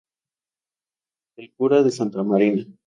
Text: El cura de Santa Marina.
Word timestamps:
El 1.37 1.53
cura 1.53 1.83
de 1.83 1.91
Santa 1.91 2.23
Marina. 2.23 2.65